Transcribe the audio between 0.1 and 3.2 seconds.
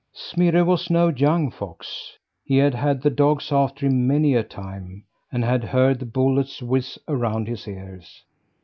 Smirre was no young fox. He had had the